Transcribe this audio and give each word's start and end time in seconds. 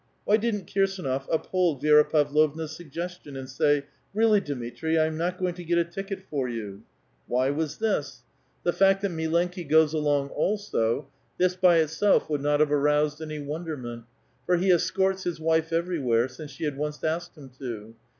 "why 0.25 0.35
didn't 0.35 0.65
Kirsdnof 0.65 1.27
uphold 1.31 1.83
Vi^ra 1.83 2.09
Pavlovna's 2.11 2.75
suggestion, 2.75 3.35
and 3.35 3.47
say," 3.47 3.85
Really, 4.15 4.41
Dmitri, 4.41 4.97
I 4.97 5.05
am 5.05 5.15
not 5.15 5.37
going 5.37 5.53
to 5.53 5.63
get 5.63 5.77
a 5.77 5.83
ticket 5.85 6.23
for 6.27 6.49
you"; 6.49 6.81
why 7.27 7.51
was 7.51 7.77
this? 7.77 8.23
The 8.63 8.69
A 8.69 8.71
VITAL 8.73 9.11
QUESTION. 9.11 9.17
257 9.19 9.67
«ct 9.69 9.69
that 9.69 9.69
milenki 9.69 9.69
goes 9.69 9.93
along 9.93 10.29
also, 10.29 11.07
this 11.37 11.55
by 11.55 11.77
itself 11.77 12.27
would 12.31 12.41
not 12.41 12.61
have 12.61 12.69
oused 12.69 13.21
any 13.21 13.37
wonderment; 13.37 14.05
for 14.47 14.57
he 14.57 14.71
escorts 14.71 15.23
his 15.25 15.39
wife 15.39 15.71
everywhere, 15.71 16.23
ince 16.39 16.49
she 16.49 16.63
had 16.63 16.77
once 16.77 17.03
asked 17.03 17.37
him 17.37 17.51
to. 17.59 17.93